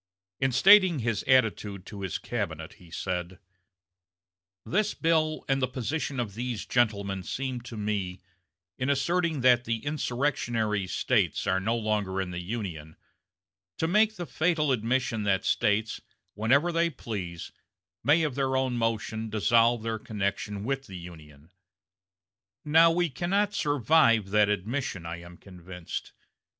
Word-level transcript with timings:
In 0.39 0.51
stating 0.51 0.97
his 0.97 1.21
attitude 1.27 1.85
to 1.85 2.01
his 2.01 2.17
cabinet 2.17 2.73
he 2.81 2.89
said: 2.89 3.37
"This 4.65 4.95
bill 4.95 5.45
and 5.47 5.61
the 5.61 5.67
position 5.67 6.19
of 6.19 6.33
these 6.33 6.65
gentlemen 6.65 7.21
seem 7.21 7.61
to 7.61 7.77
me, 7.77 8.23
in 8.79 8.89
asserting 8.89 9.41
that 9.41 9.65
the 9.65 9.85
insurrectionary 9.85 10.87
States 10.87 11.45
are 11.45 11.59
no 11.59 11.77
longer 11.77 12.19
in 12.19 12.31
the 12.31 12.41
Union, 12.41 12.95
to 13.77 13.87
make 13.87 14.15
the 14.15 14.25
fatal 14.25 14.71
admission 14.71 15.21
that 15.25 15.45
States, 15.45 16.01
whenever 16.33 16.71
they 16.71 16.89
please, 16.89 17.51
may 18.03 18.23
of 18.23 18.33
their 18.33 18.57
own 18.57 18.77
motion 18.77 19.29
dissolve 19.29 19.83
their 19.83 19.99
connection 19.99 20.63
with 20.63 20.87
the 20.87 20.97
Union. 20.97 21.51
Now 22.65 22.89
we 22.89 23.07
cannot 23.11 23.53
survive 23.53 24.31
that 24.31 24.49
admission, 24.49 25.05
I 25.05 25.17
am 25.17 25.37
convinced. 25.37 26.11